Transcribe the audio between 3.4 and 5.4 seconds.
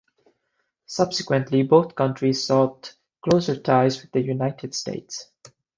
ties with the United States.